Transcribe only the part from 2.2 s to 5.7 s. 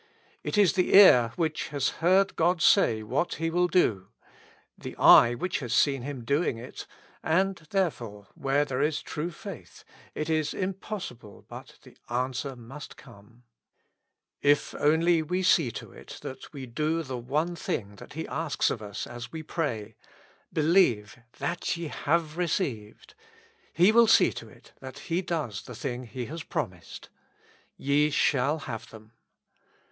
God say what He will do, the eye which